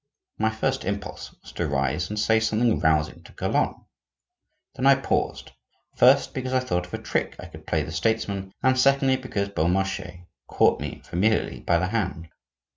[0.39, 3.85] My first impulse was to rise and say something rousing to Calonne;
[4.73, 5.51] then I paused,
[5.95, 9.49] first, because I thought of a trick I could play the statesman, and secondly, because
[9.49, 12.29] Beaumarchais caught me familiarly by the hand.